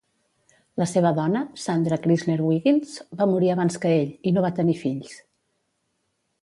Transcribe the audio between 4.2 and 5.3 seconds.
i no va tenir fills.